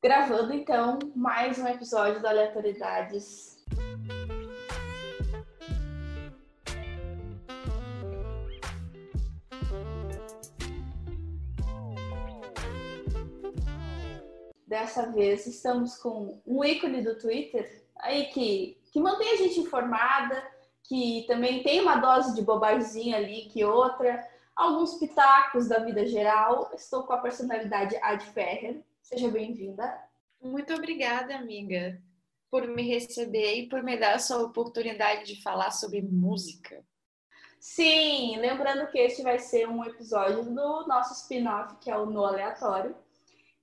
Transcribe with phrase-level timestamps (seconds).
[0.00, 3.58] Gravando então mais um episódio do Aleatoriedades.
[14.64, 20.40] Dessa vez estamos com um ícone do Twitter aí que, que mantém a gente informada,
[20.84, 24.24] que também tem uma dose de bobagemzinha ali que outra,
[24.54, 26.70] alguns pitacos da vida geral.
[26.72, 28.80] Estou com a personalidade Ad Ferrer.
[29.02, 29.98] Seja bem-vinda.
[30.40, 32.00] Muito obrigada, amiga,
[32.50, 36.84] por me receber e por me dar essa oportunidade de falar sobre música.
[37.60, 42.24] Sim, lembrando que este vai ser um episódio do nosso spin-off, que é o No
[42.24, 42.94] Aleatório.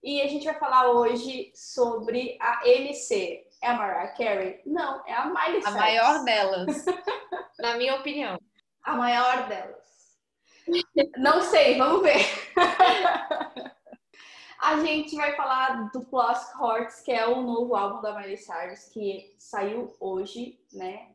[0.03, 3.47] E a gente vai falar hoje sobre a MC.
[3.61, 4.61] É a Mariah Carey?
[4.65, 5.65] Não, é a Miley Cyrus.
[5.65, 6.85] A maior delas,
[7.57, 8.37] na minha opinião.
[8.83, 9.85] A maior delas.
[11.17, 12.25] Não sei, vamos ver.
[14.59, 18.85] A gente vai falar do Plus Hearts, que é o novo álbum da Miley Cyrus,
[18.85, 21.11] que saiu hoje, né,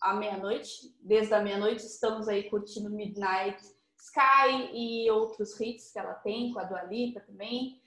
[0.00, 0.94] à meia-noite.
[1.00, 3.62] Desde a meia-noite estamos aí curtindo Midnight
[3.98, 7.82] Sky e outros hits que ela tem, com a Dua Lipa também.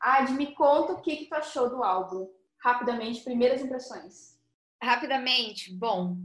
[0.00, 2.30] Ad, me conta o que, que tu achou do álbum.
[2.58, 4.38] Rapidamente, primeiras impressões.
[4.82, 6.16] Rapidamente, bom,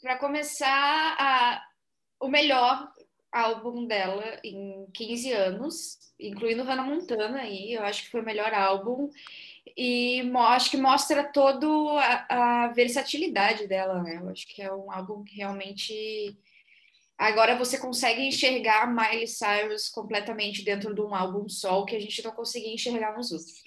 [0.00, 1.62] para começar, a,
[2.20, 2.92] o melhor
[3.32, 8.52] álbum dela em 15 anos, incluindo Hannah Montana aí, eu acho que foi o melhor
[8.52, 9.10] álbum
[9.76, 11.66] e acho que mostra toda
[12.28, 14.18] a, versatilidade dela, né?
[14.20, 16.36] Eu acho que é um álbum que realmente
[17.16, 22.24] agora você consegue enxergar Miley Cyrus completamente dentro de um álbum só, que a gente
[22.24, 23.60] não conseguia enxergar nos outros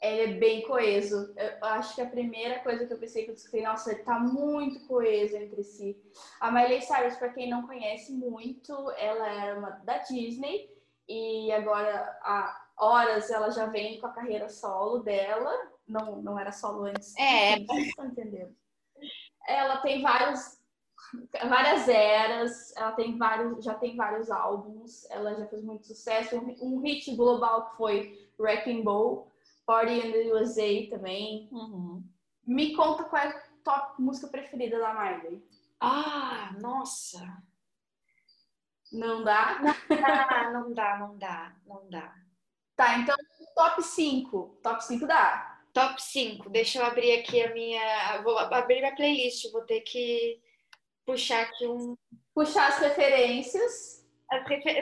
[0.00, 1.34] ele é bem coeso.
[1.36, 4.18] Eu acho que a primeira coisa que eu pensei que eu descobri, nossa, ele tá
[4.18, 6.00] muito coeso entre si.
[6.40, 10.70] A Miley Cyrus, para quem não conhece muito, ela era uma da Disney
[11.08, 15.52] e agora há horas ela já vem com a carreira solo dela.
[15.86, 17.16] Não, não era solo antes.
[17.16, 17.58] É.
[17.60, 18.54] Vocês estão entendendo?
[19.46, 20.58] Ela tem vários
[21.48, 26.36] várias eras, ela tem vários, já tem vários álbuns, ela já fez muito sucesso.
[26.36, 29.30] Um, um hit global que foi Wrecking Ball,
[29.68, 31.46] Party in the USA também.
[31.52, 32.02] Uhum.
[32.46, 35.46] Me conta qual é a top música preferida da Miley.
[35.78, 37.20] Ah, nossa!
[38.90, 39.60] Não dá?
[39.60, 42.14] Não dá, não dá, não dá, não dá.
[42.74, 43.14] Tá, então
[43.54, 44.58] top 5.
[44.62, 45.60] Top 5 dá.
[45.74, 46.48] Top 5.
[46.48, 48.22] Deixa eu abrir aqui a minha.
[48.22, 50.40] Vou abrir a playlist, vou ter que
[51.04, 51.94] puxar aqui um.
[52.32, 54.07] Puxar as referências.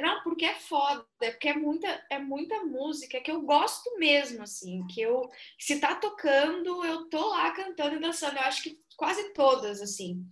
[0.03, 4.43] Não, porque é foda, é porque é muita, é muita música que eu gosto mesmo,
[4.43, 8.81] assim, que eu, se tá tocando, eu tô lá cantando e dançando, eu acho que
[8.97, 10.27] quase todas, assim.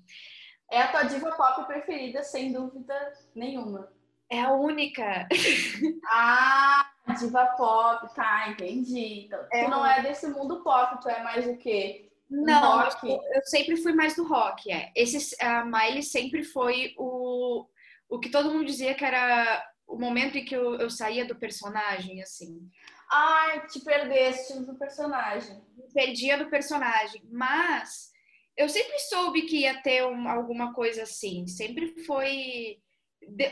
[0.70, 2.94] É a tua diva pop preferida, sem dúvida
[3.34, 3.92] nenhuma.
[4.28, 5.28] É a única.
[6.10, 9.26] ah, diva pop, tá, entendi.
[9.26, 12.10] Então, é tu não é desse mundo pop, tu é mais o quê?
[12.28, 13.08] Não, rock.
[13.08, 14.91] Eu, eu sempre fui mais do rock, é.
[14.96, 17.66] Esse, a Miley sempre foi o,
[18.09, 21.38] o que todo mundo dizia que era o momento em que eu, eu saía do
[21.38, 22.69] personagem, assim.
[23.10, 25.62] Ai, te perdeste do personagem.
[25.92, 27.22] Perdia do personagem.
[27.31, 28.10] Mas
[28.56, 31.47] eu sempre soube que ia ter um, alguma coisa assim.
[31.47, 32.78] Sempre foi.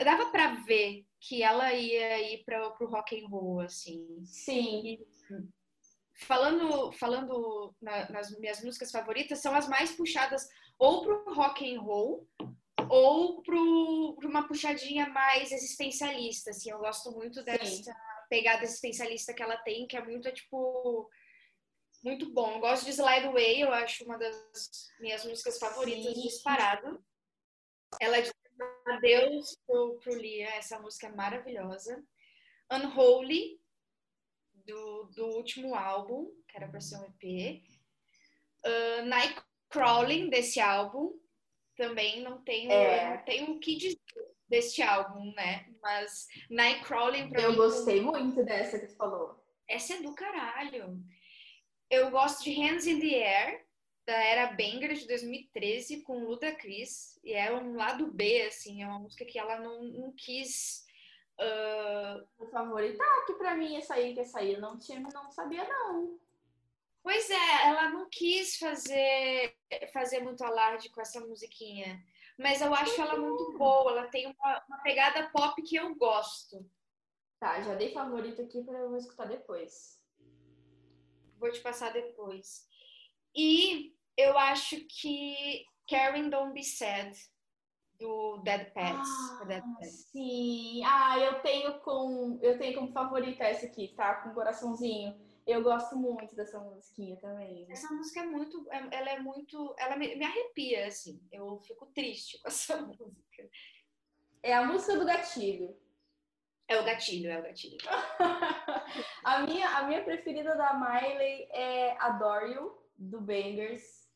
[0.05, 4.23] Dava para ver que ela ia ir para o rock and roll, assim.
[4.25, 4.83] Sim.
[4.85, 5.07] E,
[6.27, 10.47] falando falando na, nas minhas músicas favoritas, são as mais puxadas
[10.79, 12.27] ou pro rock and roll
[12.93, 13.57] ou para
[14.29, 17.91] uma puxadinha mais existencialista, assim, eu gosto muito dessa Sim.
[18.29, 21.11] pegada existencialista que ela tem, que é muito, tipo,
[22.05, 22.57] muito bom.
[22.57, 26.21] Eu gosto de Slide Away, eu acho uma das minhas músicas favoritas, Sim.
[26.21, 27.03] disparado.
[27.99, 28.31] Ela diz
[28.89, 32.05] adeus pro, pro Lia, essa música é maravilhosa.
[32.71, 33.59] Unholy,
[34.67, 37.63] do, do último álbum, que era para ser um EP.
[38.67, 41.22] Uh, Nightcrawling, desse álbum,
[41.83, 43.17] também não tenho, é.
[43.17, 43.99] não tenho o que dizer
[44.49, 45.67] deste álbum, né?
[45.83, 49.43] Mas Nightcrawling pra Eu mim, gostei muito dessa que você falou.
[49.69, 51.03] Essa é do caralho.
[51.91, 53.67] Eu gosto de Hands in the Air,
[54.07, 57.19] da era Banger de 2013, com Luda Chris.
[57.25, 60.85] E é um lado B, assim, é uma música que ela não, não quis.
[61.41, 62.45] Uh...
[62.45, 65.31] O favorito, ah, que pra mim essa aí, que essa aí, eu não, tinha, não
[65.33, 66.17] sabia, não.
[67.03, 69.57] Pois é, ela não quis fazer,
[69.93, 72.01] fazer muito alarde com essa musiquinha.
[72.39, 73.91] Mas eu acho ela muito boa.
[73.91, 76.65] Ela tem uma, uma pegada pop que eu gosto.
[77.41, 80.01] Tá, já dei favorito aqui para eu escutar depois.
[81.39, 82.69] Vou te passar depois.
[83.35, 87.19] E eu acho que Karen Don't Be Sad,
[87.99, 89.09] do Dead Pets.
[89.41, 90.09] Ah, Dead Pets.
[90.13, 90.83] Sim.
[90.85, 94.15] Ah, eu tenho com eu tenho como favorita essa aqui, tá?
[94.17, 97.67] Com coraçãozinho Eu gosto muito dessa musiquinha também.
[97.71, 101.21] Essa música é muito, é- ela é muito, ela me, me arrepia, assim.
[101.33, 103.49] Eu fico triste com essa música.
[104.43, 105.77] É a música do gatilho.
[106.69, 107.77] É o gatilho, é o gatilho.
[109.25, 114.09] a, minha, a minha preferida da Miley é Adore You, do Bangers.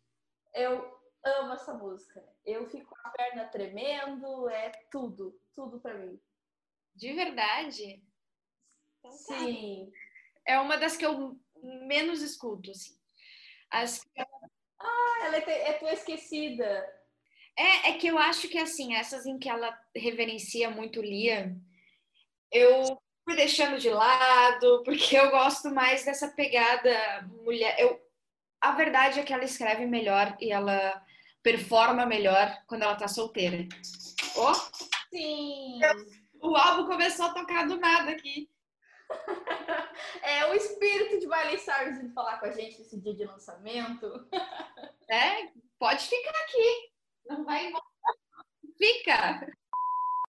[0.54, 2.24] Eu amo essa música.
[2.44, 6.20] Eu fico com a perna tremendo, é tudo, tudo pra mim.
[6.94, 8.02] De verdade?
[9.00, 9.16] Então tá.
[10.46, 12.94] É uma das que eu menos escuto, assim.
[13.70, 14.00] As
[14.78, 16.86] Ah, ela é, é tua esquecida.
[17.58, 21.56] É, é que eu acho que assim, essas em que ela reverencia muito Lia,
[22.52, 27.74] eu fui deixando de lado, porque eu gosto mais dessa pegada mulher.
[27.78, 28.00] Eu,
[28.60, 31.02] a verdade é que ela escreve melhor e ela
[31.42, 33.66] performa melhor quando ela tá solteira.
[34.36, 34.54] Ó,
[35.10, 35.80] Sim.
[36.40, 38.48] o álbum começou a tocar do nada aqui.
[40.22, 44.28] É o espírito de Miley Cyrus indo falar com a gente nesse dia de lançamento.
[45.08, 46.90] É, pode ficar aqui.
[47.28, 47.84] Não vai embora.
[48.76, 49.46] Fica.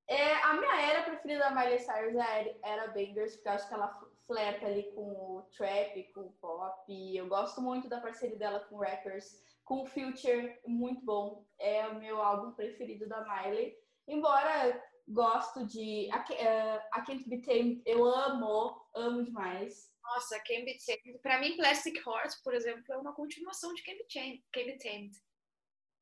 [0.06, 3.66] É, a minha era preferida da Miley Cyrus é a era Bangers, porque eu acho
[3.66, 7.16] que ela flerta ali com o trap, com o pop.
[7.16, 11.46] Eu gosto muito da parceria dela com rappers, com o Future, muito bom.
[11.58, 13.74] É o meu álbum preferido da Miley.
[14.06, 19.90] Embora gosto de Ca- eh, I Can't Be Tamed, eu amo, amo demais.
[20.02, 21.18] Nossa, Can Be Tamed.
[21.20, 24.44] Pra mim, Plastic Heart, por exemplo, é uma continuação de Can Be Tamed.
[24.52, 25.16] Can Be Tamed.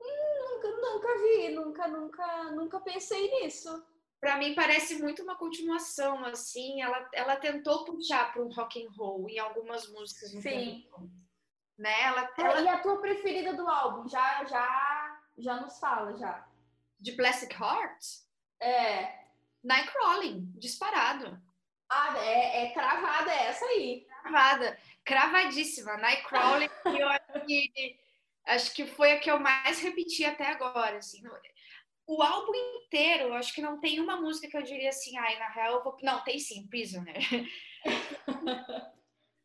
[0.00, 3.84] Nunca, nunca vi, nunca, nunca, nunca pensei nisso.
[4.20, 6.80] Pra mim parece muito uma continuação, assim.
[6.82, 10.86] Ela, ela tentou puxar para um rock and roll em algumas músicas no Sim.
[11.78, 12.02] né?
[12.02, 14.08] Ela, ela E a tua preferida do álbum?
[14.08, 16.46] Já, já, já nos fala, já.
[16.98, 18.00] de Plastic Heart,
[18.64, 19.24] É.
[19.62, 21.40] Nightcrawling, disparado,
[21.90, 24.06] Ah, é, é cravada essa aí.
[24.22, 26.68] cravada, cravadíssima, Nightcrawling.
[27.00, 27.98] eu acho que
[28.46, 31.22] acho que foi a que eu mais repeti até agora, assim.
[32.06, 35.38] O álbum inteiro, eu acho que não tem uma música que eu diria assim, ai,
[35.38, 35.96] na real, eu vou...
[36.02, 37.16] não, tem sim, Prisoner.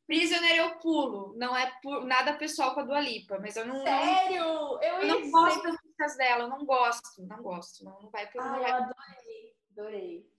[0.10, 3.76] Prisoner eu pulo, não é por nada pessoal com a Dua Lipa, mas eu não,
[3.76, 4.44] não, Sério?
[4.82, 8.26] Eu, eu não gosto das músicas dela, eu não gosto, não gosto, não, não vai
[8.32, 10.30] por vai eu adorei, adorei.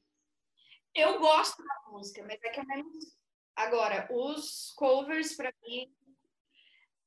[0.93, 3.17] Eu gosto da música, mas é que é menos.
[3.55, 5.95] Agora, os covers, pra mim.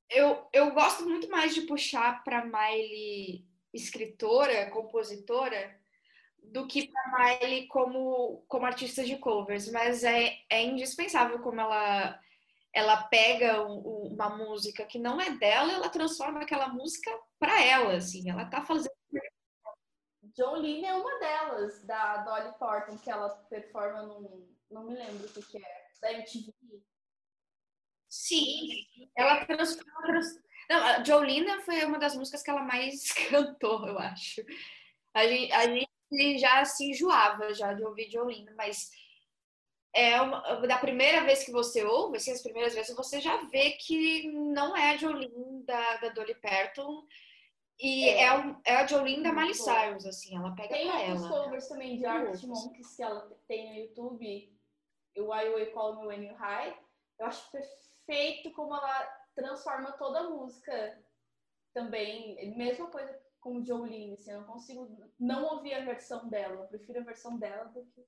[0.09, 5.77] Eu, eu gosto muito mais de puxar pra Miley escritora, compositora,
[6.41, 9.69] do que pra Miley como, como artista de covers.
[9.69, 12.17] Mas é, é indispensável como ela,
[12.73, 17.61] ela pega um- um- uma música que não é dela, ela transforma aquela música pra
[17.63, 18.29] ela, assim.
[18.29, 18.91] Ela tá fazendo.
[20.35, 24.51] Jolene é uma delas, da Dolly Parton, que ela performa num.
[24.71, 25.83] Não me lembro o que, que é.
[26.01, 26.51] Da MTV.
[28.09, 28.67] Sim,
[29.17, 30.01] ela transforma.
[30.03, 30.39] trans-
[30.69, 33.03] Não, a Jolina foi uma das músicas que ela mais
[33.57, 34.41] cantou, eu acho.
[35.13, 38.89] A gente, a gente já se enjoava já de ouvir Jolina, mas
[39.93, 43.71] é uma, da primeira vez que você ouve, assim, as primeiras vezes, você já vê
[43.71, 47.05] que não é a Jolene da, da Dolly Parton
[47.79, 48.23] e É.
[48.23, 49.53] é, um- é a Jolene da Miley.
[49.53, 51.29] Cyrus, assim, ela pega Tem pra outros ela.
[51.43, 52.63] covers também de Tem Arctic outros.
[52.65, 54.53] Monkeys que ela tem no YouTube.
[55.17, 56.75] O Why You Call Me When You High.
[57.19, 59.03] Eu acho perfeito como ela
[59.35, 60.99] transforma toda a música
[61.73, 62.55] também.
[62.55, 64.89] Mesma coisa com Jolene, assim, eu não consigo
[65.19, 66.61] não ouvir a versão dela.
[66.63, 68.03] Eu prefiro a versão dela do que.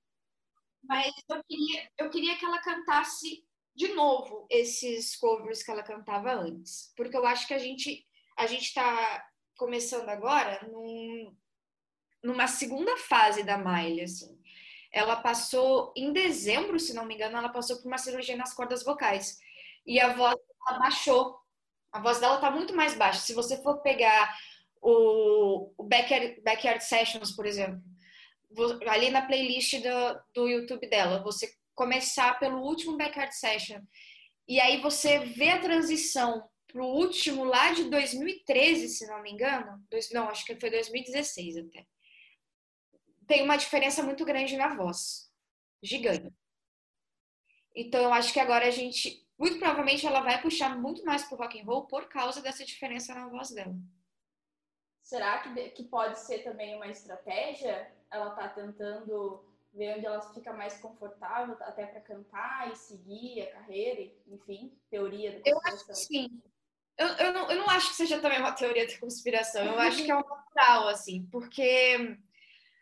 [0.87, 6.33] Mas eu queria, eu queria que ela cantasse de novo esses covers que ela cantava
[6.33, 6.93] antes.
[6.95, 8.05] Porque eu acho que a gente
[8.37, 9.25] a gente está
[9.57, 11.33] começando agora num-
[12.23, 14.37] numa segunda fase da Miley, assim.
[14.91, 18.83] Ela passou, em dezembro, se não me engano, ela passou por uma cirurgia nas cordas
[18.83, 19.39] vocais.
[19.85, 21.37] E a voz dela baixou.
[21.91, 23.19] A voz dela tá muito mais baixa.
[23.19, 24.37] Se você for pegar
[24.81, 27.81] o, o Backyard, Backyard Sessions, por exemplo,
[28.87, 33.81] ali na playlist do, do YouTube dela, você começar pelo último Backyard Session
[34.47, 39.83] e aí você vê a transição pro último lá de 2013, se não me engano,
[39.89, 41.85] dois, não, acho que foi 2016 até.
[43.27, 45.31] Tem uma diferença muito grande na voz,
[45.81, 46.31] gigante.
[47.75, 51.37] Então eu acho que agora a gente, muito provavelmente ela vai puxar muito mais pro
[51.37, 53.75] rock and roll por causa dessa diferença na voz dela.
[55.05, 57.91] Será que, que pode ser também uma estratégia?
[58.09, 63.51] Ela tá tentando ver onde ela fica mais confortável até para cantar e seguir a
[63.51, 66.05] carreira, enfim, teoria da Eu acho conspiração.
[66.07, 66.41] sim.
[66.97, 69.63] Eu, eu, não, eu não acho que seja também uma teoria da conspiração.
[69.63, 72.17] Eu acho que é um natural, assim, porque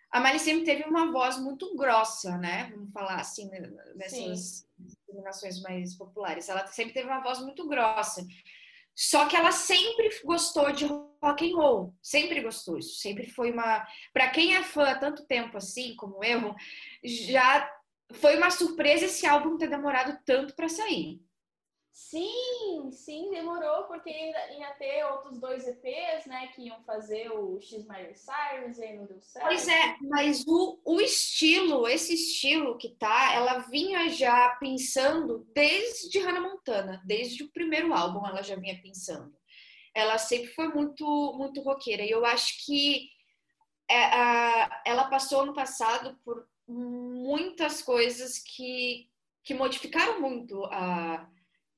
[0.10, 2.70] a Miley sempre teve uma voz muito grossa, né?
[2.74, 3.50] Vamos falar assim,
[3.96, 4.65] nessas
[5.22, 6.48] nações mais populares.
[6.48, 8.25] Ela sempre teve uma voz muito grossa.
[8.96, 12.78] Só que ela sempre gostou de rock and roll, sempre gostou.
[12.78, 16.54] Isso sempre foi uma, para quem é fã há tanto tempo assim como eu,
[17.04, 17.70] já
[18.14, 21.20] foi uma surpresa esse álbum ter demorado tanto para sair.
[21.94, 27.88] Sim, sim, demorou, porque ia ter outros dois EPs, né, que iam fazer o X
[27.88, 29.46] Miley Cyrus e aí não deu certo.
[29.46, 36.18] Pois é, mas o, o estilo, esse estilo que tá, ela vinha já pensando desde
[36.18, 39.32] Hannah Montana, desde o primeiro álbum ela já vinha pensando.
[39.94, 41.06] Ela sempre foi muito,
[41.38, 43.08] muito roqueira, e eu acho que
[43.88, 49.08] é, ela passou no passado por muitas coisas que,
[49.44, 51.30] que modificaram muito a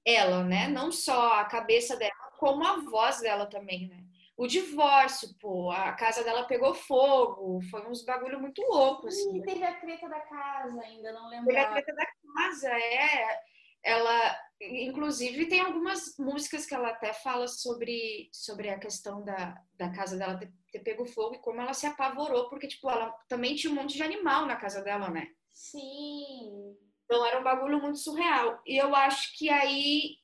[0.05, 0.67] ela, né?
[0.67, 4.03] Não só a cabeça dela, como a voz dela também, né?
[4.37, 9.37] O divórcio, pô, a casa dela pegou fogo, foi uns bagulho muito louco, assim.
[9.37, 11.47] E teve a treta da casa ainda, não lembro.
[11.47, 13.39] Teve a treta da casa, é.
[13.81, 19.89] Ela, inclusive, tem algumas músicas que ela até fala sobre, sobre a questão da, da
[19.91, 23.55] casa dela ter, ter pego fogo e como ela se apavorou, porque, tipo, ela também
[23.55, 25.27] tinha um monte de animal na casa dela, né?
[25.53, 26.75] Sim.
[27.05, 28.61] Então era um bagulho muito surreal.
[28.65, 30.17] E eu acho que aí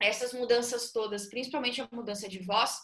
[0.00, 2.80] essas mudanças todas, principalmente a mudança de voz,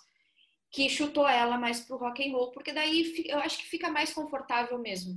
[0.70, 4.12] que chutou ela mais pro rock and roll, porque daí eu acho que fica mais
[4.12, 5.14] confortável mesmo.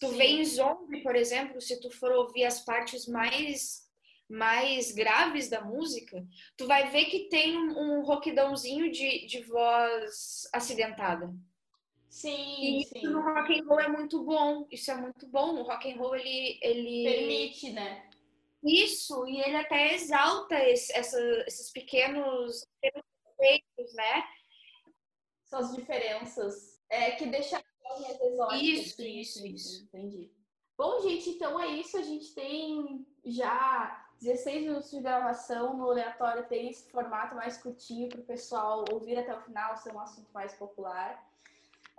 [0.00, 0.16] Tu Sim.
[0.16, 3.84] vê em Zombie, por exemplo, se tu for ouvir as partes mais
[4.28, 6.26] mais graves da música,
[6.56, 11.32] tu vai ver que tem um, um roquidãozinho de, de voz acidentada.
[12.08, 12.98] Sim, e sim.
[12.98, 14.66] isso no rock and roll é muito bom.
[14.70, 15.56] Isso é muito bom.
[15.56, 18.08] O rock and roll ele, ele permite, né?
[18.64, 24.24] Isso e ele até exalta esse, essa, esses pequenos efeitos, né?
[25.44, 27.62] Essas diferenças é que deixa
[28.20, 28.62] exóticas.
[28.62, 29.84] Isso, isso, isso.
[29.84, 30.30] Entendi.
[30.76, 31.96] Bom, gente, então é isso.
[31.96, 35.76] A gente tem já 16 minutos de gravação.
[35.76, 39.94] No aleatório tem esse formato mais curtinho para o pessoal ouvir até o final, ser
[39.94, 41.24] um assunto mais popular.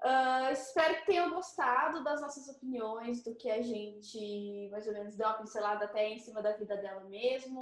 [0.03, 5.15] Uh, espero que tenham gostado das nossas opiniões, do que a gente mais ou menos
[5.15, 7.59] deu uma pincelada até em cima da vida dela mesmo.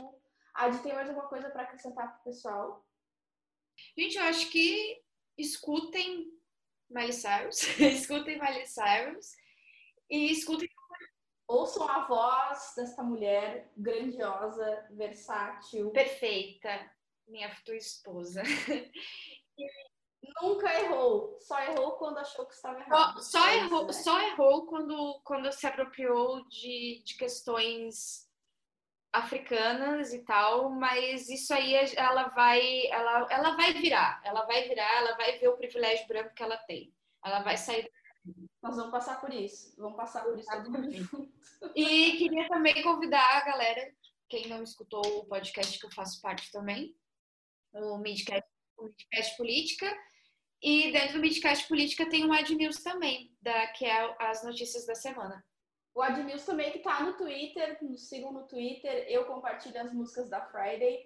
[0.54, 2.86] Adi, tem mais alguma coisa para acrescentar para o pessoal?
[3.98, 5.02] Gente, eu acho que
[5.38, 6.32] escutem
[6.90, 9.32] Miley Cyrus, escutem Miley Cyrus
[10.10, 10.70] e escutem.
[11.48, 15.92] Ouçam a voz desta mulher grandiosa, versátil.
[15.92, 16.92] Perfeita,
[17.28, 18.42] minha futura esposa.
[20.42, 21.38] Nunca errou.
[21.40, 23.22] Só errou quando achou que estava errado.
[23.22, 23.94] Só, só errou, né?
[23.94, 28.26] só errou quando, quando se apropriou de, de questões
[29.14, 34.98] africanas e tal, mas isso aí ela vai, ela, ela vai virar, ela vai virar,
[34.98, 36.94] ela vai ver o privilégio branco que ela tem.
[37.24, 37.90] Ela vai sair.
[38.62, 39.74] Nós vamos passar por isso.
[39.78, 40.50] Vamos passar por isso
[41.76, 43.94] E queria também convidar a galera,
[44.28, 46.94] quem não escutou o podcast que eu faço parte também,
[47.74, 49.98] o Midcast, o Midcast Política,
[50.62, 54.86] e dentro do Midcast Política tem um Ad News também, da, que é as notícias
[54.86, 55.44] da semana.
[55.94, 59.94] O Ad News também que tá no Twitter, nos sigam no Twitter, eu compartilho as
[59.94, 61.06] músicas da Friday.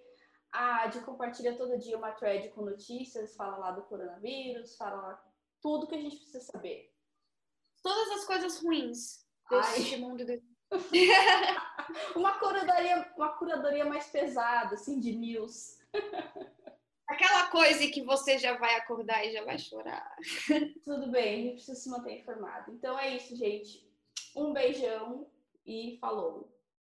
[0.52, 5.24] A Ad compartilha todo dia uma thread com notícias, fala lá do coronavírus, fala lá
[5.62, 6.92] tudo que a gente precisa saber.
[7.84, 10.00] Todas as coisas ruins deste Ai.
[10.00, 10.26] mundo.
[10.26, 10.42] De...
[12.16, 15.78] uma, curadoria, uma curadoria mais pesada, assim, de news.
[17.20, 20.16] Aquela coisa que você já vai acordar e já vai chorar.
[20.86, 22.72] Tudo bem, a gente precisa se manter informado.
[22.72, 23.86] Então é isso, gente.
[24.34, 25.28] Um beijão
[25.66, 26.58] e falou!